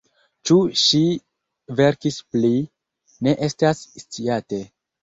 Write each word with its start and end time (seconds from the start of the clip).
Ĉu 0.49 0.55
ŝi 0.83 1.01
verkis 1.81 2.19
pli, 2.33 2.53
ne 3.29 3.39
estas 3.51 3.89
sciate. 4.07 4.67